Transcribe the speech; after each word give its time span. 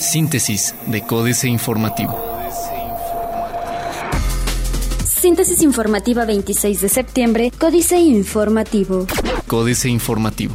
Síntesis 0.00 0.74
de 0.86 1.02
Códice 1.02 1.48
Informativo. 1.48 2.18
Síntesis 5.04 5.62
informativa 5.62 6.24
26 6.24 6.80
de 6.80 6.88
septiembre, 6.88 7.52
Códice 7.58 7.98
Informativo. 7.98 9.06
Códice 9.48 9.88
Informativo. 9.88 10.54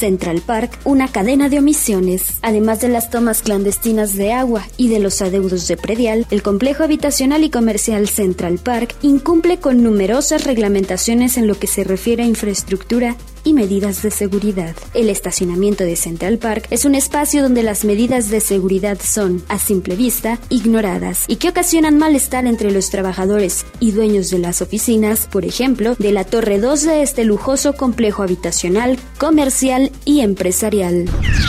Central 0.00 0.40
Park 0.40 0.78
una 0.84 1.08
cadena 1.08 1.48
de 1.48 1.58
omisiones. 1.58 2.38
Además 2.40 2.80
de 2.80 2.88
las 2.88 3.10
tomas 3.10 3.42
clandestinas 3.42 4.16
de 4.16 4.32
agua 4.32 4.66
y 4.78 4.88
de 4.88 4.98
los 4.98 5.20
adeudos 5.20 5.68
de 5.68 5.76
predial, 5.76 6.26
el 6.30 6.42
complejo 6.42 6.82
habitacional 6.82 7.44
y 7.44 7.50
comercial 7.50 8.08
Central 8.08 8.58
Park 8.58 8.96
incumple 9.02 9.60
con 9.60 9.82
numerosas 9.82 10.44
reglamentaciones 10.44 11.36
en 11.36 11.46
lo 11.46 11.54
que 11.54 11.66
se 11.66 11.84
refiere 11.84 12.22
a 12.22 12.26
infraestructura 12.26 13.16
y 13.44 13.52
medidas 13.52 14.02
de 14.02 14.10
seguridad. 14.10 14.74
El 14.94 15.08
estacionamiento 15.08 15.84
de 15.84 15.96
Central 15.96 16.38
Park 16.38 16.66
es 16.70 16.84
un 16.84 16.94
espacio 16.94 17.42
donde 17.42 17.62
las 17.62 17.84
medidas 17.84 18.30
de 18.30 18.40
seguridad 18.40 18.98
son, 19.02 19.42
a 19.48 19.58
simple 19.58 19.96
vista, 19.96 20.38
ignoradas 20.48 21.24
y 21.28 21.36
que 21.36 21.48
ocasionan 21.48 21.98
malestar 21.98 22.46
entre 22.46 22.70
los 22.70 22.90
trabajadores 22.90 23.66
y 23.78 23.92
dueños 23.92 24.30
de 24.30 24.38
las 24.38 24.62
oficinas, 24.62 25.26
por 25.30 25.44
ejemplo, 25.44 25.94
de 25.98 26.12
la 26.12 26.24
Torre 26.24 26.58
2 26.58 26.82
de 26.82 27.02
este 27.02 27.24
lujoso 27.24 27.74
complejo 27.74 28.22
habitacional, 28.22 28.98
comercial 29.18 29.92
y 30.04 30.20
empresarial. 30.20 31.06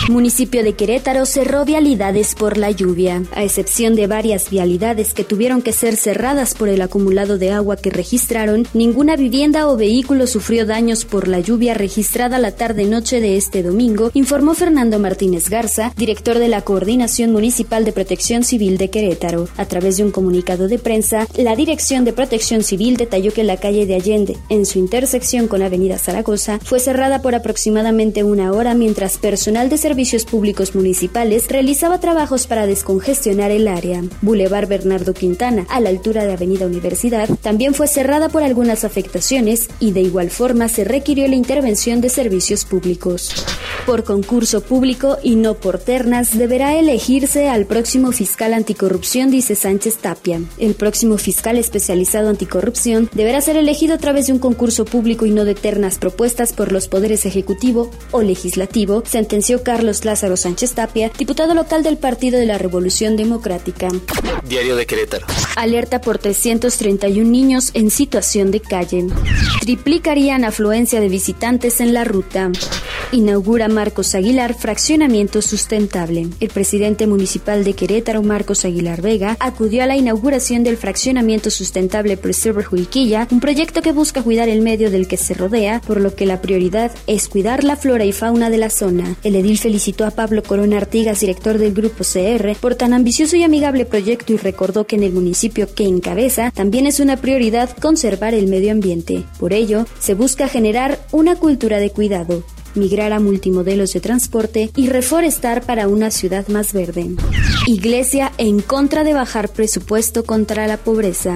Municipio 0.09 0.64
de 0.64 0.73
Querétaro 0.73 1.26
cerró 1.26 1.66
vialidades 1.66 2.36
por 2.36 2.58
la 2.58 2.72
lluvia, 2.72 3.23
a 3.34 3.44
excepción 3.44 3.95
de 3.95 4.08
varias 4.08 4.50
vialidades 4.50 5.14
que 5.14 5.23
tuvieron 5.23 5.62
que 5.62 5.73
ser 5.73 5.95
cerradas 5.95 6.53
por 6.53 6.70
el 6.70 6.81
acumulado 6.81 7.38
de 7.38 7.52
agua 7.52 7.78
que 7.78 7.89
registraron, 7.89 8.67
ninguna 8.73 9.16
vivienda 9.16 9.67
o 9.67 9.78
vehículo 9.78 10.28
sufrió 10.28 10.66
daños 10.66 11.05
por 11.05 11.28
la 11.28 11.39
lluvia 11.39 11.73
registrada 11.81 12.38
la 12.38 12.52
tarde-noche 12.52 13.20
de 13.21 13.38
este 13.38 13.63
domingo, 13.63 14.12
informó 14.13 14.53
Fernando 14.53 14.99
Martínez 14.99 15.49
Garza, 15.49 15.91
director 15.98 16.38
de 16.38 16.48
la 16.48 16.62
Coordinación 16.62 17.31
Municipal 17.31 17.85
de 17.85 17.91
Protección 17.91 18.44
Civil 18.44 18.77
de 18.77 18.91
Querétaro. 18.91 19.47
A 19.58 19.66
través 19.66 19.97
de 19.97 20.03
un 20.03 20.11
comunicado 20.11 20.67
de 20.67 20.78
prensa, 20.78 21.25
la 21.36 21.56
Dirección 21.56 22.06
de 22.06 22.14
Protección 22.14 22.61
Civil 22.61 22.97
detalló 22.97 23.33
que 23.33 23.44
la 23.44 23.58
calle 23.58 23.88
de 23.88 23.95
Allende, 23.95 24.38
en 24.50 24.67
su 24.67 24.78
intersección 24.78 25.47
con 25.47 25.64
Avenida 25.64 25.97
Zaragoza, 25.97 26.59
fue 26.64 26.80
cerrada 26.80 27.23
por 27.23 27.33
aproximadamente 27.33 28.23
una 28.23 28.52
hora 28.52 28.75
mientras 28.75 29.17
personal 29.17 29.67
de 29.69 29.80
servicios 29.80 30.25
públicos 30.25 30.75
municipales 30.75 31.47
realizaba 31.50 32.00
trabajos 32.00 32.45
para 32.45 32.67
descongestionar 32.67 33.50
el 33.50 33.67
área. 33.67 34.03
Boulevard 34.22 34.67
Bernardo 34.67 35.16
Quintana, 35.16 35.66
a 35.67 35.80
la 35.80 35.89
altura 35.89 36.25
de 36.25 36.34
Avenida 36.34 36.67
Universidad, 36.67 37.28
también 37.41 37.73
fue 37.73 37.88
cerrada 37.88 38.30
por 38.30 38.44
algunas 38.44 38.84
afectaciones 38.84 39.67
y 39.80 39.94
de 39.94 40.02
igual 40.02 40.30
forma 40.30 40.67
se 40.67 40.84
requirió 40.84 41.28
la 41.28 41.38
intervención 41.38 41.70
de 41.72 42.09
Servicios 42.09 42.66
Públicos. 42.66 43.31
Por 43.86 44.03
concurso 44.03 44.61
público 44.61 45.17
y 45.23 45.36
no 45.36 45.53
por 45.53 45.80
ternas, 45.80 46.38
deberá 46.38 46.78
elegirse 46.78 47.47
al 47.47 47.66
próximo 47.66 48.11
fiscal 48.11 48.53
anticorrupción, 48.53 49.31
dice 49.31 49.55
Sánchez 49.55 49.97
Tapia. 49.97 50.41
El 50.58 50.75
próximo 50.75 51.17
fiscal 51.17 51.58
especializado 51.58 52.28
anticorrupción 52.28 53.09
deberá 53.13 53.39
ser 53.39 53.55
elegido 53.55 53.95
a 53.95 54.00
través 54.00 54.28
de 54.28 54.33
un 54.33 54.39
concurso 54.39 54.83
público 54.83 55.25
y 55.25 55.31
no 55.31 55.45
de 55.45 55.55
ternas 55.55 55.97
propuestas 55.97 56.52
por 56.52 56.73
los 56.73 56.89
poderes 56.89 57.25
ejecutivo 57.25 57.89
o 58.11 58.22
legislativo, 58.22 59.03
sentenció 59.06 59.63
Carlos 59.63 60.03
Lázaro 60.03 60.35
Sánchez 60.35 60.73
Tapia, 60.73 61.09
diputado 61.17 61.53
local 61.53 61.83
del 61.83 61.97
Partido 61.97 62.38
de 62.38 62.47
la 62.47 62.58
Revolución 62.58 63.16
Democrática. 63.16 63.88
Diario 64.44 64.75
de 64.75 64.85
Querétaro. 64.85 65.25
Alerta 65.56 66.02
por 66.02 66.17
331 66.17 67.30
niños 67.30 67.72
en 67.73 67.89
situación 67.89 68.52
de 68.52 68.59
calle. 68.59 69.08
Triplicarían 69.61 70.44
afluencia 70.44 71.00
de 71.00 71.08
visitantes 71.08 71.61
en 71.64 71.94
la 71.94 72.04
ruta. 72.04 72.50
Inaugura 73.11 73.67
Marcos 73.67 74.16
Aguilar 74.16 74.53
fraccionamiento 74.53 75.41
sustentable. 75.41 76.27
El 76.39 76.49
presidente 76.49 77.07
municipal 77.07 77.63
de 77.63 77.73
Querétaro, 77.73 78.21
Marcos 78.23 78.63
Aguilar 78.63 79.02
Vega, 79.02 79.35
acudió 79.39 79.83
a 79.83 79.85
la 79.85 79.97
inauguración 79.97 80.63
del 80.63 80.77
fraccionamiento 80.77 81.49
sustentable 81.49 82.16
Preserver 82.17 82.66
Juiquilla, 82.66 83.27
un 83.31 83.39
proyecto 83.39 83.81
que 83.81 83.91
busca 83.91 84.23
cuidar 84.23 84.47
el 84.47 84.61
medio 84.61 84.90
del 84.90 85.07
que 85.07 85.17
se 85.17 85.34
rodea, 85.34 85.81
por 85.85 86.00
lo 86.00 86.16
que 86.16 86.25
la 86.25 86.41
prioridad 86.41 86.91
es 87.07 87.28
cuidar 87.28 87.63
la 87.63 87.75
flora 87.75 88.06
y 88.06 88.13
fauna 88.13 88.50
de 88.50 88.57
la 88.57 88.69
zona. 88.69 89.16
El 89.23 89.35
edil 89.35 89.57
felicitó 89.57 90.06
a 90.06 90.11
Pablo 90.11 90.44
Corona 90.44 90.78
Artigas, 90.78 91.19
director 91.19 91.57
del 91.57 91.73
grupo 91.73 92.03
CR, 92.03 92.56
por 92.59 92.75
tan 92.75 92.94
ambicioso 92.94 93.35
y 93.35 93.44
amigable 93.44 93.85
proyecto 93.85 94.34
y 94.34 94.38
recordó 94.38 94.85
que 94.85 94.95
en 94.95 95.03
el 95.03 95.11
municipio 95.11 95.73
que 95.73 95.85
encabeza 95.85 96.51
también 96.51 96.88
es 96.88 97.00
una 97.00 97.17
prioridad 97.17 97.75
conservar 97.78 98.34
el 98.34 98.47
medio 98.47 98.72
ambiente. 98.72 99.23
Por 99.40 99.53
ello, 99.53 99.85
se 100.00 100.13
busca 100.13 100.47
generar 100.47 101.00
una 101.11 101.35
cultura 101.35 101.79
de 101.79 101.90
cuidado, 101.90 102.44
migrar 102.76 103.14
a 103.14 103.20
multimodelos 103.20 103.94
de 103.94 104.00
transporte 104.00 104.72
y 104.76 104.88
reforestar 104.88 105.64
para 105.64 105.88
una 105.88 106.12
ciudad 106.12 106.48
más 106.48 106.74
verde. 106.74 107.12
Iglesia 107.68 108.32
en 108.38 108.62
contra 108.62 109.04
de 109.04 109.14
bajar 109.14 109.50
presupuesto 109.50 110.24
contra 110.24 110.68
la 110.68 110.78
pobreza. 110.78 111.36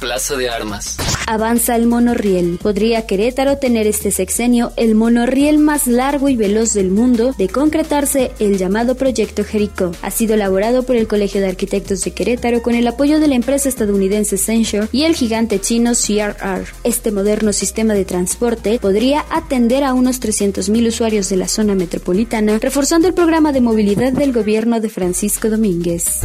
Plaza 0.00 0.34
de 0.34 0.48
Armas. 0.48 0.96
Avanza 1.26 1.76
el 1.76 1.86
monorriel. 1.86 2.58
Podría 2.60 3.06
Querétaro 3.06 3.58
tener 3.58 3.86
este 3.86 4.10
sexenio 4.10 4.72
el 4.76 4.94
monorriel 4.94 5.58
más 5.58 5.86
largo 5.86 6.28
y 6.28 6.36
veloz 6.36 6.72
del 6.72 6.90
mundo 6.90 7.34
de 7.36 7.48
concretarse 7.48 8.32
el 8.40 8.56
llamado 8.56 8.96
Proyecto 8.96 9.44
Jericó. 9.44 9.92
Ha 10.02 10.10
sido 10.10 10.34
elaborado 10.34 10.82
por 10.82 10.96
el 10.96 11.06
Colegio 11.06 11.40
de 11.40 11.48
Arquitectos 11.48 12.00
de 12.00 12.12
Querétaro 12.12 12.62
con 12.62 12.74
el 12.74 12.86
apoyo 12.86 13.20
de 13.20 13.28
la 13.28 13.34
empresa 13.34 13.68
estadounidense 13.68 14.38
Censure 14.38 14.88
y 14.90 15.04
el 15.04 15.14
gigante 15.14 15.60
chino 15.60 15.92
CRR. 15.92 16.66
Este 16.82 17.12
moderno 17.12 17.52
sistema 17.52 17.94
de 17.94 18.06
transporte 18.06 18.78
podría 18.80 19.24
atender 19.30 19.84
a 19.84 19.92
unos 19.92 20.20
300.000 20.20 20.88
usuarios 20.88 21.28
de 21.28 21.36
la 21.36 21.46
zona 21.46 21.74
metropolitana, 21.74 22.58
reforzando 22.58 23.06
el 23.06 23.14
programa 23.14 23.52
de 23.52 23.60
movilidad 23.60 24.12
del 24.12 24.32
gobierno 24.32 24.80
de 24.80 24.88
Francisco 24.88 25.50
Domínguez. 25.50 26.20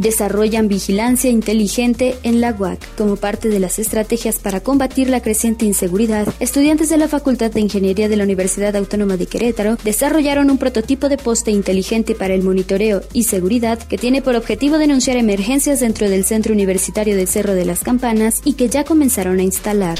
Desarrollan 0.00 0.68
vigilancia 0.68 1.28
inteligente 1.28 2.16
en 2.22 2.40
la 2.40 2.52
UAC 2.52 2.78
como 2.96 3.15
parte 3.16 3.48
de 3.48 3.60
las 3.60 3.78
estrategias 3.78 4.38
para 4.38 4.60
combatir 4.60 5.08
la 5.08 5.20
creciente 5.20 5.64
inseguridad, 5.64 6.26
estudiantes 6.40 6.88
de 6.88 6.96
la 6.96 7.08
Facultad 7.08 7.50
de 7.50 7.60
Ingeniería 7.60 8.08
de 8.08 8.16
la 8.16 8.24
Universidad 8.24 8.76
Autónoma 8.76 9.16
de 9.16 9.26
Querétaro 9.26 9.76
desarrollaron 9.84 10.50
un 10.50 10.58
prototipo 10.58 11.08
de 11.08 11.16
poste 11.16 11.50
inteligente 11.50 12.14
para 12.14 12.34
el 12.34 12.42
monitoreo 12.42 13.02
y 13.12 13.24
seguridad 13.24 13.78
que 13.78 13.98
tiene 13.98 14.22
por 14.22 14.36
objetivo 14.36 14.78
denunciar 14.78 15.16
emergencias 15.16 15.80
dentro 15.80 16.08
del 16.08 16.24
Centro 16.24 16.52
Universitario 16.52 17.16
de 17.16 17.26
Cerro 17.26 17.54
de 17.54 17.64
las 17.64 17.82
Campanas 17.82 18.40
y 18.44 18.54
que 18.54 18.68
ya 18.68 18.84
comenzaron 18.84 19.38
a 19.38 19.42
instalar. 19.42 19.98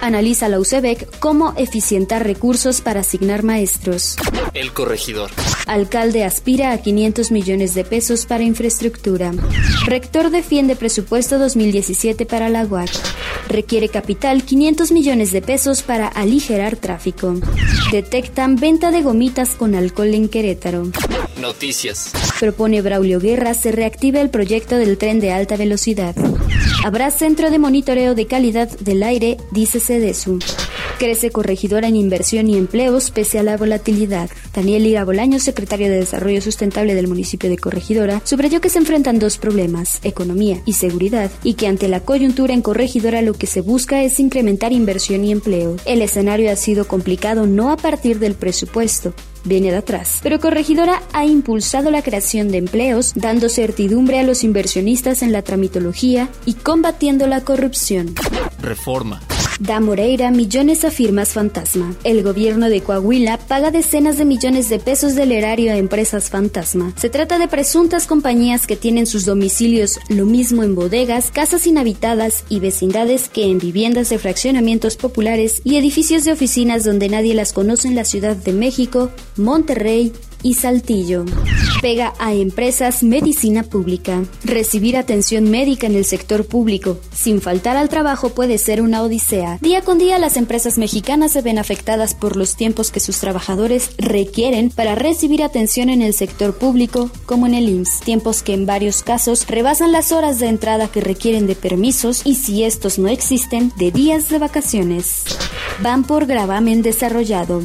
Analiza 0.00 0.48
la 0.48 0.58
UCEBEC 0.58 1.18
cómo 1.18 1.54
eficientar 1.56 2.24
recursos 2.24 2.80
para 2.80 3.00
asignar 3.00 3.42
maestros. 3.42 4.16
El 4.54 4.72
corregidor. 4.72 5.30
Alcalde 5.66 6.24
aspira 6.24 6.72
a 6.72 6.78
500 6.78 7.32
millones 7.32 7.74
de 7.74 7.84
pesos 7.84 8.24
para 8.24 8.44
infraestructura. 8.44 9.32
Rector 9.86 10.30
defiende 10.30 10.76
presupuesto 10.76 11.40
2017 11.40 12.24
para 12.24 12.48
la 12.48 12.64
UAC. 12.64 12.90
Requiere 13.48 13.88
capital 13.88 14.44
500 14.44 14.92
millones 14.92 15.32
de 15.32 15.42
pesos 15.42 15.82
para 15.82 16.06
aligerar 16.06 16.76
tráfico. 16.76 17.34
Detectan 17.90 18.54
venta 18.56 18.92
de 18.92 19.02
gomitas 19.02 19.50
con 19.50 19.74
alcohol 19.74 20.14
en 20.14 20.28
Querétaro. 20.28 20.88
Noticias. 21.40 22.12
Propone 22.38 22.80
Braulio 22.80 23.18
Guerra 23.18 23.54
se 23.54 23.72
reactive 23.72 24.20
el 24.20 24.30
proyecto 24.30 24.76
del 24.76 24.98
tren 24.98 25.18
de 25.18 25.32
alta 25.32 25.56
velocidad. 25.56 26.14
Habrá 26.84 27.10
centro 27.10 27.50
de 27.50 27.58
monitoreo 27.58 28.14
de 28.14 28.26
calidad 28.26 28.68
del 28.78 29.02
aire, 29.02 29.36
dice 29.50 29.80
CEDESU. 29.80 30.38
Crece 30.98 31.30
corregidora 31.30 31.88
en 31.88 31.96
inversión 31.96 32.48
y 32.48 32.56
empleos 32.56 33.10
pese 33.10 33.38
a 33.38 33.42
la 33.42 33.56
volatilidad. 33.56 34.30
Daniel 34.54 34.86
Ira 34.86 35.04
Bolaño, 35.04 35.40
secretario 35.40 35.88
de 35.88 35.98
Desarrollo 35.98 36.40
Sustentable 36.40 36.94
del 36.94 37.08
municipio 37.08 37.50
de 37.50 37.58
Corregidora, 37.58 38.22
subrayó 38.24 38.60
que 38.60 38.68
se 38.68 38.78
enfrentan 38.78 39.18
dos 39.18 39.36
problemas, 39.36 39.98
economía 40.04 40.62
y 40.64 40.74
seguridad, 40.74 41.30
y 41.42 41.54
que 41.54 41.66
ante 41.66 41.88
la 41.88 42.00
coyuntura 42.00 42.54
en 42.54 42.62
Corregidora 42.62 43.22
lo 43.22 43.34
que 43.34 43.46
se 43.46 43.60
busca 43.60 44.02
es 44.02 44.20
incrementar 44.20 44.72
inversión 44.72 45.24
y 45.24 45.32
empleo. 45.32 45.76
El 45.84 46.00
escenario 46.00 46.50
ha 46.50 46.56
sido 46.56 46.86
complicado 46.86 47.46
no 47.46 47.70
a 47.70 47.76
partir 47.76 48.20
del 48.20 48.34
presupuesto, 48.34 49.12
viene 49.44 49.72
de 49.72 49.78
atrás. 49.78 50.20
Pero 50.22 50.38
Corregidora 50.38 51.02
ha 51.12 51.26
impulsado 51.26 51.90
la 51.90 52.02
creación 52.02 52.48
de 52.48 52.58
empleos, 52.58 53.12
dando 53.16 53.48
certidumbre 53.48 54.20
a 54.20 54.22
los 54.22 54.44
inversionistas 54.44 55.22
en 55.22 55.32
la 55.32 55.42
tramitología 55.42 56.28
y 56.46 56.54
combatiendo 56.54 57.26
la 57.26 57.42
corrupción. 57.42 58.14
Reforma. 58.60 59.20
Da 59.60 59.78
Moreira 59.78 60.32
millones 60.32 60.84
a 60.84 60.90
firmas 60.90 61.28
fantasma. 61.28 61.94
El 62.02 62.24
gobierno 62.24 62.68
de 62.68 62.82
Coahuila 62.82 63.38
paga 63.38 63.70
decenas 63.70 64.18
de 64.18 64.24
millones 64.24 64.68
de 64.68 64.80
pesos 64.80 65.14
del 65.14 65.30
erario 65.30 65.70
a 65.70 65.76
empresas 65.76 66.28
fantasma. 66.28 66.92
Se 66.96 67.08
trata 67.08 67.38
de 67.38 67.46
presuntas 67.46 68.08
compañías 68.08 68.66
que 68.66 68.74
tienen 68.74 69.06
sus 69.06 69.24
domicilios 69.24 70.00
lo 70.08 70.26
mismo 70.26 70.64
en 70.64 70.74
bodegas, 70.74 71.30
casas 71.30 71.68
inhabitadas 71.68 72.44
y 72.48 72.58
vecindades 72.58 73.28
que 73.28 73.44
en 73.44 73.58
viviendas 73.58 74.08
de 74.08 74.18
fraccionamientos 74.18 74.96
populares 74.96 75.62
y 75.62 75.76
edificios 75.76 76.24
de 76.24 76.32
oficinas 76.32 76.82
donde 76.82 77.08
nadie 77.08 77.34
las 77.34 77.52
conoce 77.52 77.86
en 77.86 77.94
la 77.94 78.04
Ciudad 78.04 78.34
de 78.34 78.52
México, 78.52 79.10
Monterrey 79.36 80.12
y 80.44 80.54
Saltillo. 80.54 81.24
pega 81.80 82.14
a 82.18 82.32
empresas 82.32 83.02
medicina 83.02 83.62
pública. 83.62 84.22
Recibir 84.44 84.96
atención 84.96 85.50
médica 85.50 85.86
en 85.86 85.96
el 85.96 86.04
sector 86.04 86.46
público 86.46 86.98
sin 87.12 87.40
faltar 87.40 87.76
al 87.76 87.88
trabajo 87.88 88.30
puede 88.30 88.58
ser 88.58 88.80
una 88.80 89.02
odisea. 89.02 89.58
Día 89.60 89.82
con 89.82 89.98
día 89.98 90.18
las 90.18 90.36
empresas 90.36 90.78
mexicanas 90.78 91.32
se 91.32 91.42
ven 91.42 91.58
afectadas 91.58 92.14
por 92.14 92.36
los 92.36 92.56
tiempos 92.56 92.90
que 92.90 93.00
sus 93.00 93.18
trabajadores 93.18 93.90
requieren 93.98 94.70
para 94.70 94.94
recibir 94.94 95.42
atención 95.42 95.88
en 95.88 96.02
el 96.02 96.14
sector 96.14 96.56
público 96.56 97.10
como 97.26 97.46
en 97.46 97.54
el 97.54 97.68
IMSS, 97.68 98.00
tiempos 98.00 98.42
que 98.42 98.54
en 98.54 98.66
varios 98.66 99.02
casos 99.02 99.46
rebasan 99.46 99.92
las 99.92 100.12
horas 100.12 100.38
de 100.38 100.48
entrada 100.48 100.88
que 100.88 101.00
requieren 101.00 101.46
de 101.46 101.56
permisos 101.56 102.22
y 102.24 102.36
si 102.36 102.64
estos 102.64 102.98
no 102.98 103.08
existen, 103.08 103.72
de 103.76 103.90
días 103.90 104.28
de 104.28 104.38
vacaciones. 104.38 105.24
Van 105.82 106.04
por 106.04 106.26
gravamen 106.26 106.82
desarrollado. 106.82 107.62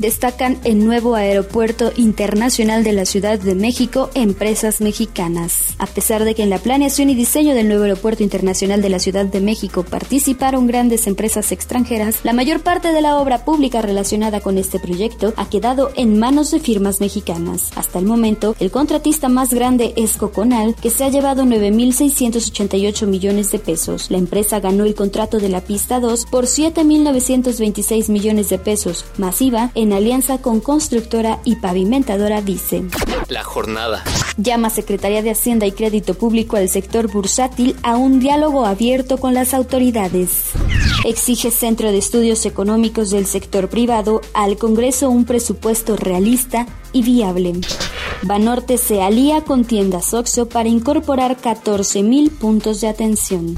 Destacan 0.00 0.58
el 0.64 0.84
nuevo 0.84 1.14
aeropuerto 1.14 1.92
internacional 1.96 2.13
de 2.16 2.92
la 2.92 3.06
Ciudad 3.06 3.40
de 3.40 3.54
México 3.54 4.08
empresas 4.14 4.80
mexicanas. 4.80 5.74
A 5.78 5.86
pesar 5.86 6.24
de 6.24 6.34
que 6.34 6.44
en 6.44 6.50
la 6.50 6.58
planeación 6.58 7.10
y 7.10 7.14
diseño 7.14 7.54
del 7.54 7.66
nuevo 7.66 7.82
aeropuerto 7.82 8.22
internacional 8.22 8.82
de 8.82 8.88
la 8.88 9.00
Ciudad 9.00 9.26
de 9.26 9.40
México 9.40 9.82
participaron 9.82 10.68
grandes 10.68 11.08
empresas 11.08 11.50
extranjeras, 11.50 12.20
la 12.22 12.32
mayor 12.32 12.60
parte 12.60 12.92
de 12.92 13.00
la 13.00 13.18
obra 13.18 13.44
pública 13.44 13.82
relacionada 13.82 14.40
con 14.40 14.58
este 14.58 14.78
proyecto 14.78 15.34
ha 15.36 15.48
quedado 15.48 15.90
en 15.96 16.18
manos 16.18 16.52
de 16.52 16.60
firmas 16.60 17.00
mexicanas. 17.00 17.72
Hasta 17.74 17.98
el 17.98 18.06
momento, 18.06 18.54
el 18.60 18.70
contratista 18.70 19.28
más 19.28 19.52
grande 19.52 19.92
es 19.96 20.16
Coconal, 20.16 20.76
que 20.76 20.90
se 20.90 21.04
ha 21.04 21.08
llevado 21.08 21.42
9.688 21.44 23.06
millones 23.06 23.50
de 23.50 23.58
pesos. 23.58 24.10
La 24.10 24.18
empresa 24.18 24.60
ganó 24.60 24.84
el 24.84 24.94
contrato 24.94 25.38
de 25.38 25.48
la 25.48 25.62
pista 25.62 25.98
2 25.98 26.26
por 26.26 26.44
7.926 26.44 28.08
millones 28.08 28.50
de 28.50 28.58
pesos, 28.58 29.04
masiva 29.18 29.72
en 29.74 29.92
alianza 29.92 30.38
con 30.38 30.60
constructora 30.60 31.40
y 31.44 31.56
pavimentadora 32.04 32.42
Dice. 32.42 32.84
La 33.28 33.42
jornada. 33.42 34.04
Llama 34.36 34.70
Secretaría 34.70 35.22
de 35.22 35.30
Hacienda 35.30 35.66
y 35.66 35.72
Crédito 35.72 36.14
Público 36.14 36.56
al 36.56 36.68
sector 36.68 37.10
bursátil 37.10 37.76
a 37.82 37.96
un 37.96 38.20
diálogo 38.20 38.66
abierto 38.66 39.18
con 39.18 39.34
las 39.34 39.54
autoridades. 39.54 40.50
Exige 41.04 41.50
Centro 41.50 41.90
de 41.90 41.98
Estudios 41.98 42.44
Económicos 42.46 43.10
del 43.10 43.26
Sector 43.26 43.68
Privado 43.68 44.20
al 44.34 44.56
Congreso 44.56 45.10
un 45.10 45.24
presupuesto 45.24 45.96
realista 45.96 46.66
y 46.92 47.02
viable. 47.02 47.54
Banorte 48.22 48.78
se 48.78 49.02
alía 49.02 49.42
con 49.42 49.64
tiendas 49.64 50.14
Oxo 50.14 50.48
para 50.48 50.68
incorporar 50.68 51.36
14.000 51.36 52.30
puntos 52.30 52.80
de 52.80 52.88
atención. 52.88 53.54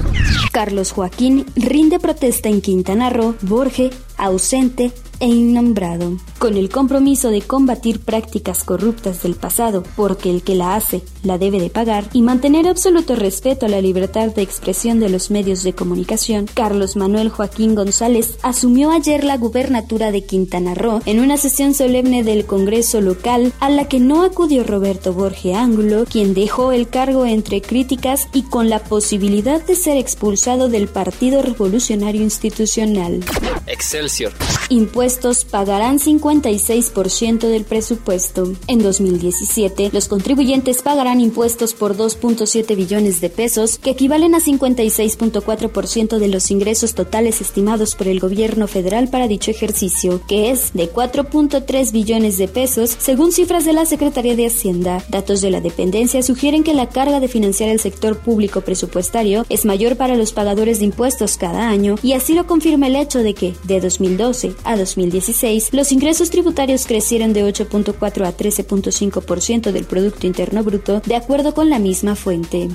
Carlos 0.51 0.91
Joaquín 0.91 1.45
rinde 1.55 1.99
protesta 1.99 2.49
en 2.49 2.61
Quintana 2.61 3.09
Roo, 3.09 3.35
Borge, 3.41 3.91
ausente 4.17 4.91
e 5.19 5.27
innombrado, 5.27 6.17
con 6.39 6.57
el 6.57 6.69
compromiso 6.69 7.29
de 7.29 7.41
combatir 7.41 7.99
prácticas 7.99 8.63
corruptas 8.63 9.23
del 9.23 9.35
pasado, 9.35 9.83
porque 9.95 10.29
el 10.29 10.43
que 10.43 10.55
la 10.55 10.75
hace 10.75 11.03
la 11.23 11.37
debe 11.37 11.59
de 11.59 11.69
pagar, 11.69 12.09
y 12.13 12.21
mantener 12.21 12.67
absoluto 12.67 13.15
respeto 13.15 13.65
a 13.65 13.69
la 13.69 13.81
libertad 13.81 14.27
de 14.29 14.41
expresión 14.41 14.99
de 14.99 15.09
los 15.09 15.31
medios 15.31 15.63
de 15.63 15.73
comunicación, 15.73 16.47
Carlos 16.53 16.95
Manuel 16.95 17.29
Joaquín 17.29 17.75
González 17.75 18.37
asumió 18.41 18.91
ayer 18.91 19.23
la 19.23 19.37
gubernatura 19.37 20.11
de 20.11 20.25
Quintana 20.25 20.73
Roo 20.73 21.01
en 21.05 21.19
una 21.19 21.37
sesión 21.37 21.73
solemne 21.73 22.23
del 22.23 22.45
Congreso 22.45 23.01
local 23.01 23.53
a 23.59 23.69
la 23.69 23.87
que 23.87 23.99
no 23.99 24.23
acudió 24.23 24.63
Roberto 24.63 25.13
Borge 25.13 25.53
Ángulo, 25.53 26.05
quien 26.05 26.33
dejó 26.33 26.71
el 26.71 26.89
cargo 26.89 27.25
entre 27.25 27.61
críticas 27.61 28.27
y 28.33 28.43
con 28.43 28.69
la 28.69 28.83
posibilidad 28.83 29.63
de 29.65 29.75
ser 29.75 29.97
expulsado 29.97 30.69
del 30.69 30.87
Partido 30.87 31.41
Revolucionario 31.41 32.21
Institucional. 32.21 33.23
Excelsior. 33.67 34.33
Impuestos 34.69 35.45
pagarán 35.45 35.97
56% 35.97 37.47
del 37.47 37.63
presupuesto. 37.63 38.51
En 38.67 38.79
2017, 38.79 39.91
los 39.93 40.09
contribuyentes 40.09 40.81
pagarán 40.81 41.21
impuestos 41.21 41.73
por 41.73 41.95
2.7 41.95 42.75
billones 42.75 43.21
de 43.21 43.29
pesos, 43.29 43.77
que 43.77 43.91
equivalen 43.91 44.35
a 44.35 44.39
56.4% 44.39 46.17
de 46.17 46.27
los 46.27 46.51
ingresos 46.51 46.95
totales 46.95 47.39
estimados 47.39 47.95
por 47.95 48.09
el 48.09 48.19
gobierno 48.19 48.67
federal 48.67 49.07
para 49.07 49.29
dicho 49.29 49.51
ejercicio, 49.51 50.19
que 50.27 50.51
es 50.51 50.73
de 50.73 50.91
4.3 50.91 51.93
billones 51.93 52.37
de 52.37 52.49
pesos, 52.49 52.93
según 52.99 53.31
cifras 53.31 53.63
de 53.63 53.71
la 53.71 53.85
Secretaría 53.85 54.35
de 54.35 54.47
Hacienda. 54.47 55.01
Datos 55.07 55.39
de 55.39 55.49
la 55.49 55.61
dependencia 55.61 56.21
sugieren 56.21 56.65
que 56.65 56.73
la 56.73 56.89
carga 56.89 57.21
de 57.21 57.29
financiar 57.29 57.69
el 57.69 57.79
sector 57.79 58.17
público 58.17 58.59
presupuestario 58.59 59.45
es 59.47 59.63
mayor 59.63 59.95
para 59.95 60.17
los 60.17 60.33
pagadores 60.33 60.79
de 60.79 60.85
impuestos 60.85 61.37
cada 61.37 61.69
año, 61.69 61.95
y 62.03 62.11
así 62.13 62.33
lo 62.33 62.47
confirma 62.47 62.87
el 62.87 62.97
hecho 62.97 63.19
de 63.19 63.33
que, 63.33 63.55
de 63.63 63.79
2012 63.79 64.56
a 64.63 64.75
2016, 64.75 65.69
los 65.73 65.91
ingresos 65.91 66.29
tributarios 66.29 66.85
crecieron 66.85 67.33
de 67.33 67.43
8.4 67.43 68.25
a 68.25 68.35
13.5% 68.35 69.71
del 69.71 69.85
Producto 69.85 70.27
Interno 70.27 70.63
Bruto, 70.63 71.01
de 71.05 71.15
acuerdo 71.15 71.53
con 71.53 71.69
la 71.69 71.79
misma 71.79 72.15
fuente. 72.15 72.67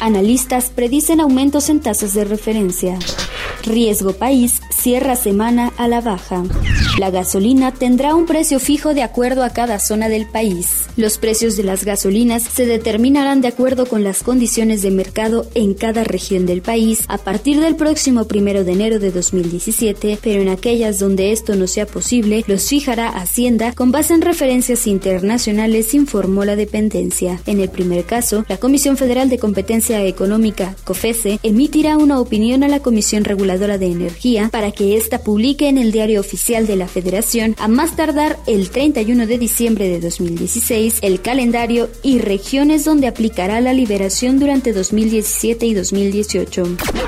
Analistas 0.00 0.70
predicen 0.74 1.20
aumentos 1.20 1.68
en 1.68 1.80
tasas 1.80 2.14
de 2.14 2.24
referencia. 2.24 2.98
Riesgo 3.64 4.12
País 4.12 4.60
cierra 4.70 5.16
semana 5.16 5.72
a 5.78 5.88
la 5.88 6.00
baja. 6.00 6.42
La 6.98 7.10
gasolina 7.10 7.72
tendrá 7.72 8.14
un 8.14 8.26
precio 8.26 8.60
fijo 8.60 8.94
de 8.94 9.02
acuerdo 9.02 9.42
a 9.42 9.50
cada 9.50 9.78
zona 9.78 10.08
del 10.08 10.26
país. 10.26 10.84
Los 10.96 11.18
precios 11.18 11.56
de 11.56 11.64
las 11.64 11.84
gasolinas 11.84 12.42
se 12.42 12.66
determinarán 12.66 13.40
de 13.40 13.48
acuerdo 13.48 13.86
con 13.86 14.04
las 14.04 14.22
condiciones 14.22 14.82
de 14.82 14.90
mercado 14.90 15.46
en 15.54 15.74
cada 15.74 16.04
región 16.04 16.46
del 16.46 16.62
país 16.62 17.04
a 17.08 17.18
partir 17.18 17.60
del 17.60 17.74
próximo 17.74 18.26
primero 18.26 18.62
de 18.62 18.72
enero 18.72 18.98
de 18.98 19.10
2017, 19.10 20.18
pero 20.22 20.42
en 20.42 20.48
aquellas 20.48 20.98
donde 20.98 21.23
esto 21.32 21.54
no 21.54 21.66
sea 21.66 21.86
posible, 21.86 22.44
los 22.46 22.68
fijará 22.68 23.08
Hacienda 23.08 23.72
con 23.72 23.92
base 23.92 24.14
en 24.14 24.22
referencias 24.22 24.86
internacionales, 24.86 25.94
informó 25.94 26.44
la 26.44 26.56
dependencia. 26.56 27.40
En 27.46 27.60
el 27.60 27.68
primer 27.68 28.04
caso, 28.04 28.44
la 28.48 28.58
Comisión 28.58 28.96
Federal 28.96 29.28
de 29.28 29.38
Competencia 29.38 30.04
Económica, 30.04 30.76
COFESE, 30.84 31.38
emitirá 31.42 31.96
una 31.96 32.20
opinión 32.20 32.62
a 32.64 32.68
la 32.68 32.80
Comisión 32.80 33.24
Reguladora 33.24 33.78
de 33.78 33.86
Energía 33.86 34.48
para 34.50 34.72
que 34.72 34.96
ésta 34.96 35.18
publique 35.18 35.68
en 35.68 35.78
el 35.78 35.92
Diario 35.92 36.20
Oficial 36.20 36.66
de 36.66 36.76
la 36.76 36.88
Federación 36.88 37.54
a 37.58 37.68
más 37.68 37.96
tardar 37.96 38.38
el 38.46 38.70
31 38.70 39.26
de 39.26 39.38
diciembre 39.38 39.88
de 39.88 40.00
2016 40.00 40.98
el 41.02 41.20
calendario 41.20 41.88
y 42.02 42.18
regiones 42.18 42.84
donde 42.84 43.06
aplicará 43.06 43.60
la 43.60 43.72
liberación 43.72 44.38
durante 44.38 44.72
2017 44.72 45.66
y 45.66 45.74
2018. 45.74 46.64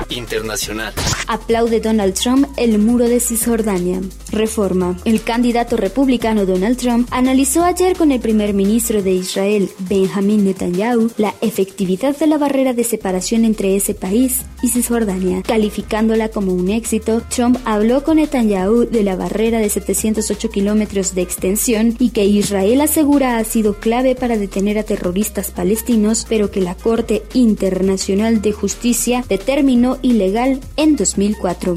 Internacional. 0.09 0.93
Aplaude 1.27 1.79
Donald 1.79 2.13
Trump 2.13 2.47
el 2.57 2.79
muro 2.79 3.05
de 3.05 3.19
Cisjordania. 3.19 3.99
Reforma. 4.31 4.97
El 5.05 5.21
candidato 5.21 5.77
republicano 5.77 6.45
Donald 6.45 6.77
Trump 6.77 7.07
analizó 7.11 7.63
ayer 7.63 7.95
con 7.95 8.11
el 8.11 8.19
primer 8.19 8.53
ministro 8.53 9.01
de 9.01 9.11
Israel, 9.13 9.69
Benjamin 9.89 10.45
Netanyahu, 10.45 11.11
la 11.17 11.33
efectividad 11.41 12.17
de 12.17 12.27
la 12.27 12.37
barrera 12.37 12.73
de 12.73 12.83
separación 12.83 13.45
entre 13.45 13.75
ese 13.75 13.93
país 13.93 14.41
y 14.61 14.69
Cisjordania. 14.69 15.41
Calificándola 15.43 16.29
como 16.29 16.53
un 16.53 16.69
éxito, 16.69 17.21
Trump 17.29 17.57
habló 17.65 18.03
con 18.03 18.17
Netanyahu 18.17 18.85
de 18.85 19.03
la 19.03 19.15
barrera 19.15 19.59
de 19.59 19.69
708 19.69 20.49
kilómetros 20.49 21.15
de 21.15 21.21
extensión 21.21 21.95
y 21.99 22.09
que 22.09 22.25
Israel 22.25 22.81
asegura 22.81 23.37
ha 23.37 23.43
sido 23.43 23.75
clave 23.75 24.15
para 24.15 24.37
detener 24.37 24.77
a 24.77 24.83
terroristas 24.83 25.51
palestinos, 25.51 26.25
pero 26.27 26.51
que 26.51 26.61
la 26.61 26.75
Corte 26.75 27.23
Internacional 27.33 28.41
de 28.41 28.51
Justicia 28.51 29.23
determinó 29.27 29.97
ilegal 30.01 30.59
en 30.75 30.95
2004. 30.95 31.75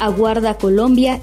Aguarda 0.00 0.58
Colombia 0.58 1.20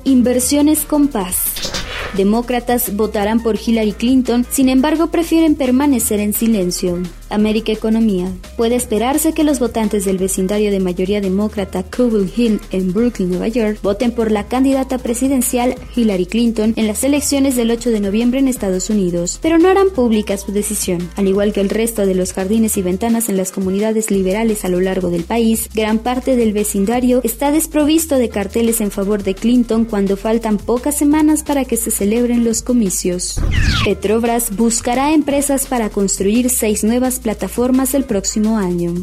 con 0.87 1.07
paz. 1.07 1.71
Demócratas 2.15 2.95
votarán 2.95 3.41
por 3.41 3.57
Hillary 3.57 3.93
Clinton, 3.93 4.45
sin 4.49 4.69
embargo 4.69 5.07
prefieren 5.07 5.55
permanecer 5.55 6.19
en 6.19 6.33
silencio. 6.33 6.99
América 7.29 7.71
Economía. 7.71 8.31
Puede 8.57 8.75
esperarse 8.75 9.33
que 9.33 9.43
los 9.43 9.59
votantes 9.59 10.05
del 10.05 10.17
vecindario 10.17 10.71
de 10.71 10.79
mayoría 10.79 11.21
demócrata 11.21 11.83
Cobble 11.83 12.29
Hill 12.35 12.59
en 12.71 12.93
Brooklyn, 12.93 13.29
Nueva 13.29 13.47
York, 13.47 13.79
voten 13.81 14.11
por 14.11 14.31
la 14.31 14.47
candidata 14.47 14.97
presidencial 14.97 15.75
Hillary 15.95 16.25
Clinton 16.25 16.73
en 16.75 16.87
las 16.87 17.03
elecciones 17.03 17.55
del 17.55 17.71
8 17.71 17.89
de 17.89 17.99
noviembre 17.99 18.39
en 18.39 18.47
Estados 18.47 18.89
Unidos, 18.89 19.39
pero 19.41 19.57
no 19.57 19.69
harán 19.69 19.89
pública 19.89 20.37
su 20.37 20.51
decisión. 20.51 21.09
Al 21.15 21.27
igual 21.27 21.53
que 21.53 21.61
el 21.61 21.69
resto 21.69 22.05
de 22.05 22.15
los 22.15 22.33
jardines 22.33 22.77
y 22.77 22.81
ventanas 22.81 23.29
en 23.29 23.37
las 23.37 23.51
comunidades 23.51 24.11
liberales 24.11 24.65
a 24.65 24.69
lo 24.69 24.79
largo 24.79 25.09
del 25.09 25.23
país, 25.23 25.69
gran 25.73 25.99
parte 25.99 26.35
del 26.35 26.53
vecindario 26.53 27.21
está 27.23 27.51
desprovisto 27.51 28.17
de 28.17 28.29
carteles 28.29 28.81
en 28.81 28.91
favor 28.91 29.23
de 29.23 29.35
Clinton 29.35 29.85
cuando 29.85 30.17
faltan 30.17 30.57
pocas 30.57 30.97
semanas 30.97 31.43
para 31.43 31.65
que 31.65 31.77
se 31.77 31.91
celebren 31.91 32.43
los 32.43 32.61
comicios. 32.61 33.39
Petrobras 33.83 34.55
buscará 34.55 35.13
empresas 35.13 35.67
para 35.67 35.89
construir 35.89 36.49
seis 36.49 36.83
nuevas 36.83 37.14
plataformas 37.19 37.93
el 37.93 38.03
próximo 38.05 38.57
año. 38.57 38.93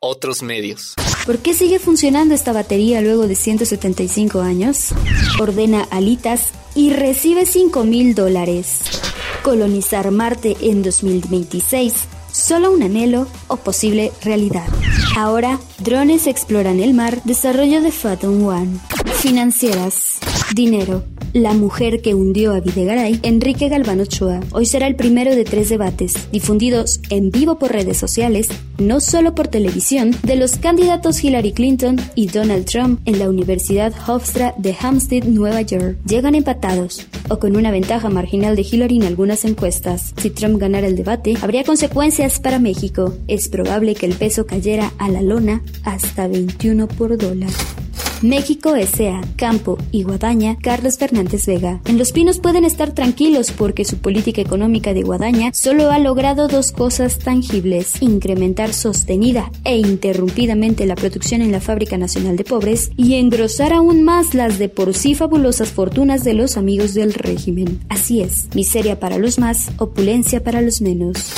Otros 0.00 0.42
medios. 0.42 0.94
¿Por 1.26 1.38
qué 1.38 1.54
sigue 1.54 1.78
funcionando 1.78 2.34
esta 2.34 2.52
batería 2.52 3.00
luego 3.00 3.26
de 3.26 3.34
175 3.34 4.40
años? 4.40 4.88
Ordena 5.38 5.86
alitas 5.90 6.48
y 6.74 6.90
recibe 6.90 7.46
5 7.46 7.84
mil 7.84 8.14
dólares. 8.14 8.80
Colonizar 9.42 10.10
Marte 10.10 10.56
en 10.60 10.82
2026. 10.82 11.94
Solo 12.32 12.72
un 12.72 12.82
anhelo 12.82 13.26
o 13.48 13.56
posible 13.56 14.12
realidad. 14.22 14.66
Ahora, 15.16 15.58
drones 15.78 16.26
exploran 16.26 16.80
el 16.80 16.94
mar. 16.94 17.20
Desarrollo 17.24 17.80
de 17.80 17.90
Phantom 17.90 18.46
One. 18.46 18.78
Financieras. 19.20 20.18
Dinero. 20.54 21.04
La 21.32 21.52
mujer 21.52 22.02
que 22.02 22.16
hundió 22.16 22.52
a 22.52 22.60
Videgaray, 22.60 23.20
Enrique 23.22 23.68
Galván 23.68 24.00
Ochoa. 24.00 24.40
Hoy 24.50 24.66
será 24.66 24.88
el 24.88 24.96
primero 24.96 25.36
de 25.36 25.44
tres 25.44 25.68
debates, 25.68 26.14
difundidos 26.32 27.00
en 27.08 27.30
vivo 27.30 27.56
por 27.56 27.70
redes 27.70 27.98
sociales, 27.98 28.48
no 28.78 28.98
solo 28.98 29.32
por 29.36 29.46
televisión, 29.46 30.10
de 30.24 30.34
los 30.34 30.56
candidatos 30.56 31.22
Hillary 31.22 31.52
Clinton 31.52 32.00
y 32.16 32.26
Donald 32.26 32.64
Trump 32.64 33.00
en 33.04 33.20
la 33.20 33.28
Universidad 33.28 33.92
Hofstra 34.08 34.54
de 34.58 34.74
Hampstead, 34.80 35.22
Nueva 35.22 35.62
York. 35.62 35.98
Llegan 36.04 36.34
empatados, 36.34 37.06
o 37.28 37.38
con 37.38 37.54
una 37.54 37.70
ventaja 37.70 38.10
marginal 38.10 38.56
de 38.56 38.66
Hillary 38.68 38.96
en 38.96 39.04
algunas 39.04 39.44
encuestas. 39.44 40.12
Si 40.16 40.30
Trump 40.30 40.58
ganara 40.58 40.88
el 40.88 40.96
debate, 40.96 41.34
habría 41.42 41.62
consecuencias 41.62 42.40
para 42.40 42.58
México. 42.58 43.14
Es 43.28 43.48
probable 43.48 43.94
que 43.94 44.06
el 44.06 44.14
peso 44.14 44.46
cayera 44.46 44.92
a 44.98 45.08
la 45.08 45.22
lona 45.22 45.62
hasta 45.84 46.26
21 46.26 46.88
por 46.88 47.16
dólar. 47.16 47.50
México 48.22 48.76
S.A., 48.76 49.22
Campo 49.36 49.78
y 49.90 50.02
Guadaña, 50.02 50.56
Carlos 50.60 50.98
Fernández 50.98 51.46
Vega. 51.46 51.80
En 51.86 51.98
Los 51.98 52.12
Pinos 52.12 52.38
pueden 52.38 52.64
estar 52.64 52.92
tranquilos 52.92 53.50
porque 53.50 53.84
su 53.84 53.98
política 53.98 54.42
económica 54.42 54.92
de 54.92 55.02
Guadaña 55.02 55.50
solo 55.54 55.90
ha 55.90 55.98
logrado 55.98 56.46
dos 56.46 56.72
cosas 56.72 57.18
tangibles, 57.18 58.02
incrementar 58.02 58.74
sostenida 58.74 59.50
e 59.64 59.78
interrumpidamente 59.78 60.86
la 60.86 60.96
producción 60.96 61.40
en 61.40 61.52
la 61.52 61.60
Fábrica 61.60 61.96
Nacional 61.96 62.36
de 62.36 62.44
Pobres 62.44 62.90
y 62.96 63.14
engrosar 63.14 63.72
aún 63.72 64.02
más 64.02 64.34
las 64.34 64.58
de 64.58 64.68
por 64.68 64.94
sí 64.94 65.14
fabulosas 65.14 65.70
fortunas 65.70 66.22
de 66.22 66.34
los 66.34 66.56
amigos 66.56 66.94
del 66.94 67.14
régimen. 67.14 67.80
Así 67.88 68.20
es, 68.20 68.48
miseria 68.54 69.00
para 69.00 69.18
los 69.18 69.38
más, 69.38 69.70
opulencia 69.78 70.42
para 70.42 70.60
los 70.60 70.82
menos. 70.82 71.32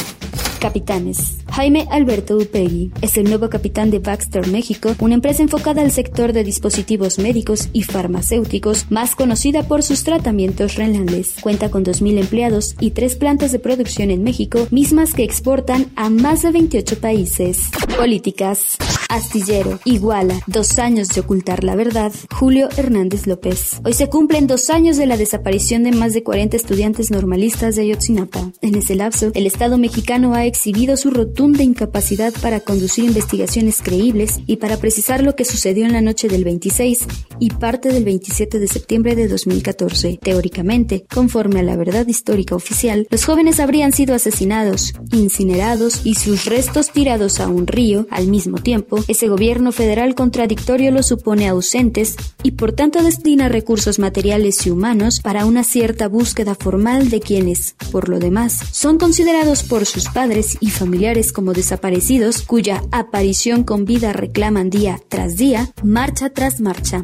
Capitanes. 0.63 1.39
Jaime 1.51 1.89
Alberto 1.91 2.37
Upegui 2.37 2.93
es 3.01 3.17
el 3.17 3.25
nuevo 3.25 3.51
capitán 3.51 3.91
de 3.91 3.99
Baxter 3.99 4.47
México, 4.47 4.95
una 5.01 5.15
empresa 5.15 5.43
enfocada 5.43 5.83
al 5.83 5.91
sector 5.91 6.33
de 6.33 6.45
dispositivos 6.45 7.19
médicos 7.19 7.69
y 7.73 7.83
farmacéuticos, 7.83 8.87
más 8.89 9.17
conocida 9.17 9.65
por 9.65 9.83
sus 9.83 10.05
tratamientos 10.05 10.77
renales. 10.77 11.35
Cuenta 11.41 11.69
con 11.69 11.85
2.000 11.85 12.21
empleados 12.21 12.77
y 12.79 12.93
tres 12.93 13.17
plantas 13.17 13.51
de 13.51 13.59
producción 13.59 14.13
en 14.13 14.23
México, 14.23 14.69
mismas 14.71 15.15
que 15.15 15.25
exportan 15.25 15.87
a 15.97 16.11
más 16.11 16.43
de 16.43 16.53
28 16.53 17.01
países. 17.01 17.69
Políticas. 17.99 18.79
Astillero, 19.13 19.79
Iguala, 19.85 20.41
dos 20.47 20.79
años 20.79 21.09
de 21.09 21.21
ocultar 21.21 21.65
la 21.65 21.77
verdad, 21.77 22.11
Julio 22.35 22.71
Hernández 22.79 23.27
López. 23.27 23.79
Hoy 23.85 23.93
se 23.93 24.09
cumplen 24.09 24.47
dos 24.47 24.71
años 24.71 24.97
de 24.97 25.05
la 25.05 25.19
desaparición 25.19 25.83
de 25.83 25.93
más 25.93 26.15
de 26.15 26.23
40 26.23 26.57
estudiantes 26.57 27.11
normalistas 27.11 27.77
de 27.77 27.83
Ayotzinapa. 27.83 28.51
En 28.63 28.75
ese 28.75 28.95
lapso, 28.95 29.31
el 29.35 29.47
Estado 29.47 29.77
mexicano 29.77 30.33
ha 30.33 30.47
exhibido 30.47 30.97
su 30.97 31.11
rotunda 31.11 31.63
incapacidad 31.63 32.33
para 32.41 32.61
conducir 32.61 33.05
investigaciones 33.05 33.83
creíbles 33.83 34.41
y 34.47 34.57
para 34.57 34.79
precisar 34.79 35.23
lo 35.23 35.37
que 35.37 35.45
sucedió 35.45 35.85
en 35.85 35.93
la 35.93 36.01
noche 36.01 36.29
del 36.29 36.45
26 36.45 37.07
y 37.39 37.51
parte 37.51 37.91
del 37.91 38.05
27 38.05 38.59
de 38.59 38.67
septiembre 38.67 39.15
de 39.15 39.29
2014. 39.29 40.21
Teóricamente, 40.23 41.05
conforme 41.13 41.61
a 41.61 41.65
la 41.65 41.77
verdad 41.77 42.07
histórica 42.07 42.55
oficial, 42.55 43.07
los 43.11 43.27
jóvenes 43.27 43.61
habrían 43.61 43.93
sido 43.93 44.15
asesinados, 44.15 44.95
incinerados 45.13 46.01
y 46.07 46.15
sus 46.15 46.47
restos 46.47 46.93
tirados 46.93 47.41
a 47.41 47.49
un 47.49 47.67
río 47.67 48.07
al 48.11 48.29
mismo 48.29 48.57
tiempo 48.57 49.02
ese 49.09 49.29
gobierno 49.29 49.73
federal 49.73 50.15
contradictorio 50.15 50.91
los 50.91 51.07
supone 51.07 51.49
ausentes 51.49 52.17
y 52.43 52.53
por 52.53 52.73
tanto 52.73 53.03
destina 53.03 53.49
recursos 53.49 53.99
materiales 53.99 54.67
y 54.67 54.71
humanos 54.71 55.21
para 55.21 55.47
una 55.47 55.65
cierta 55.65 56.09
búsqueda 56.09 56.55
formal 56.55 57.11
de 57.11 57.21
quienes, 57.21 57.75
por 57.91 58.09
lo 58.09 58.19
demás, 58.19 58.61
son 58.73 58.99
considerados 58.99 59.63
por 59.63 59.87
sus 59.87 60.09
padres 60.09 60.57
y 60.61 60.71
familiares 60.71 61.33
como 61.33 61.53
desaparecidos 61.53 62.43
cuya 62.43 62.83
aparición 62.91 63.65
con 63.65 63.85
vida 63.85 64.13
reclaman 64.13 64.71
día 64.71 65.01
tras 65.09 65.37
día, 65.37 65.71
marcha 65.83 66.31
tras 66.31 66.61
marcha. 66.61 67.03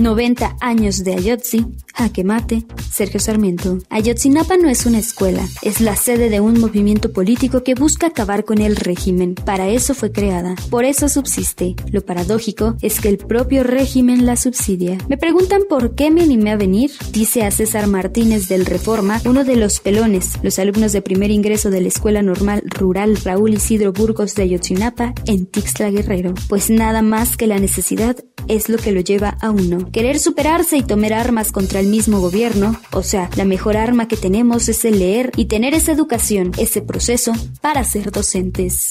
90 0.00 0.56
años 0.60 1.04
de 1.04 1.14
Ayotzi, 1.14 1.66
jaque 1.94 2.24
mate, 2.24 2.64
Sergio 2.90 3.20
Sarmiento. 3.20 3.78
Ayotzinapa 3.90 4.56
no 4.56 4.68
es 4.68 4.86
una 4.86 4.98
escuela, 4.98 5.46
es 5.62 5.80
la 5.80 5.96
sede 5.96 6.30
de 6.30 6.40
un 6.40 6.58
movimiento 6.60 7.12
político 7.12 7.62
que 7.62 7.74
busca 7.74 8.08
acabar 8.08 8.44
con 8.44 8.58
el 8.58 8.76
régimen. 8.76 9.34
Para 9.34 9.68
eso 9.68 9.94
fue 9.94 10.12
creada, 10.12 10.54
por 10.70 10.84
eso 10.84 11.08
subsiste. 11.08 11.74
Lo 11.90 12.04
paradójico 12.04 12.76
es 12.82 13.00
que 13.00 13.08
el 13.08 13.18
propio 13.18 13.62
régimen 13.62 14.26
la 14.26 14.36
subsidia. 14.36 14.98
Me 15.08 15.16
preguntan 15.16 15.62
por 15.68 15.94
qué 15.94 16.10
me 16.10 16.22
animé 16.22 16.52
a 16.52 16.56
venir, 16.56 16.90
dice 17.12 17.44
a 17.44 17.50
César 17.50 17.86
Martínez 17.86 18.48
del 18.48 18.66
Reforma, 18.66 19.20
uno 19.24 19.44
de 19.44 19.56
los 19.56 19.80
pelones, 19.80 20.32
los 20.42 20.58
alumnos 20.58 20.92
de 20.92 21.02
primer 21.02 21.30
ingreso 21.30 21.70
de 21.70 21.80
la 21.80 21.88
Escuela 21.88 22.22
Normal 22.22 22.62
Rural 22.66 23.16
Raúl 23.16 23.54
Isidro 23.54 23.92
Burgos 23.92 24.34
de 24.34 24.44
Ayotzinapa 24.44 25.14
en 25.26 25.46
Tixla 25.46 25.90
Guerrero. 25.90 26.34
Pues 26.48 26.70
nada 26.70 27.02
más 27.02 27.36
que 27.36 27.46
la 27.46 27.58
necesidad 27.58 28.16
es 28.48 28.68
lo 28.68 28.78
que 28.78 28.92
lo 28.92 29.00
lleva 29.00 29.36
a 29.40 29.50
uno. 29.50 29.90
Querer 29.92 30.18
superarse 30.18 30.76
y 30.76 30.82
tomar 30.82 31.12
armas 31.12 31.52
contra 31.52 31.81
el 31.82 31.88
mismo 31.88 32.20
gobierno, 32.20 32.80
o 32.92 33.02
sea, 33.02 33.28
la 33.36 33.44
mejor 33.44 33.76
arma 33.76 34.06
que 34.06 34.16
tenemos 34.16 34.68
es 34.68 34.84
el 34.84 35.00
leer 35.00 35.32
y 35.36 35.46
tener 35.46 35.74
esa 35.74 35.90
educación, 35.90 36.52
ese 36.56 36.80
proceso 36.80 37.32
para 37.60 37.82
ser 37.82 38.12
docentes. 38.12 38.90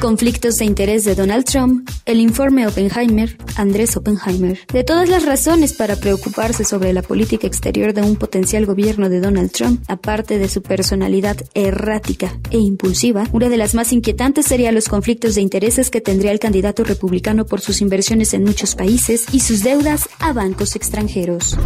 Conflictos 0.00 0.58
de 0.58 0.64
interés 0.64 1.04
de 1.04 1.14
Donald 1.14 1.44
Trump, 1.44 1.88
el 2.06 2.20
informe 2.20 2.66
Oppenheimer, 2.66 3.36
Andrés 3.56 3.96
Oppenheimer. 3.96 4.58
De 4.72 4.82
todas 4.82 5.08
las 5.08 5.24
razones 5.24 5.74
para 5.74 5.94
preocuparse 5.94 6.64
sobre 6.64 6.92
la 6.92 7.02
política 7.02 7.46
exterior 7.46 7.94
de 7.94 8.02
un 8.02 8.16
potencial 8.16 8.66
gobierno 8.66 9.08
de 9.08 9.20
Donald 9.20 9.52
Trump, 9.52 9.82
aparte 9.86 10.38
de 10.38 10.48
su 10.48 10.60
personalidad 10.60 11.36
errática 11.54 12.38
e 12.50 12.58
impulsiva, 12.58 13.28
una 13.32 13.48
de 13.48 13.56
las 13.56 13.74
más 13.74 13.92
inquietantes 13.92 14.46
sería 14.46 14.72
los 14.72 14.88
conflictos 14.88 15.36
de 15.36 15.42
intereses 15.42 15.88
que 15.88 16.00
tendría 16.00 16.32
el 16.32 16.40
candidato 16.40 16.82
republicano 16.82 17.46
por 17.46 17.60
sus 17.60 17.80
inversiones 17.80 18.34
en 18.34 18.42
muchos 18.42 18.74
países 18.74 19.26
y 19.32 19.40
sus 19.40 19.62
deudas 19.62 20.08
a 20.18 20.32
bancos 20.32 20.74
extranjeros. 20.74 21.56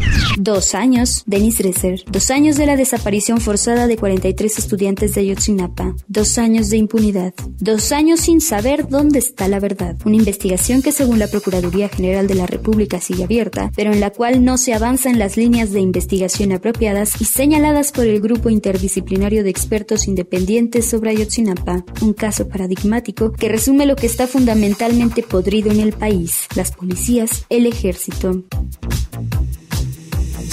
Dos 0.59 0.75
años, 0.75 1.23
Denis 1.25 1.59
Dresser. 1.59 2.03
Dos 2.11 2.33
años 2.33 2.57
de 2.57 2.67
la 2.67 2.77
desaparición 2.77 3.41
forzada 3.41 3.87
de 3.87 3.97
43 3.97 4.59
estudiantes 4.59 5.15
de 5.15 5.21
Ayotzinapa. 5.21 5.95
Dos 6.09 6.37
años 6.37 6.69
de 6.69 6.79
impunidad. 6.79 7.33
Dos 7.61 7.93
años 7.93 8.19
sin 8.19 8.41
saber 8.41 8.89
dónde 8.89 9.21
está 9.21 9.47
la 9.47 9.61
verdad. 9.61 9.97
Una 10.05 10.17
investigación 10.17 10.83
que 10.83 10.91
según 10.91 11.21
la 11.21 11.29
Procuraduría 11.29 11.89
General 11.89 12.27
de 12.27 12.35
la 12.35 12.49
República 12.49 13.01
sigue 13.01 13.23
abierta, 13.23 13.71
pero 13.77 13.93
en 13.93 14.01
la 14.01 14.11
cual 14.11 14.45
no 14.45 14.59
se 14.59 14.75
avanza 14.75 15.11
en 15.11 15.21
las 15.21 15.37
líneas 15.37 15.71
de 15.71 15.79
investigación 15.79 16.51
apropiadas 16.51 17.21
y 17.21 17.25
señaladas 17.25 17.93
por 17.93 18.09
el 18.09 18.21
Grupo 18.21 18.51
Interdisciplinario 18.51 19.45
de 19.45 19.51
Expertos 19.51 20.09
Independientes 20.09 20.91
sobre 20.91 21.11
Ayotzinapa. 21.11 21.85
Un 22.03 22.15
caso 22.15 22.49
paradigmático 22.49 23.31
que 23.31 23.49
resume 23.49 23.87
lo 23.87 23.95
que 23.95 24.07
está 24.07 24.27
fundamentalmente 24.27 25.23
podrido 25.23 25.71
en 25.71 25.79
el 25.79 25.93
país, 25.93 26.49
las 26.57 26.73
policías, 26.73 27.47
el 27.49 27.67
ejército. 27.67 28.43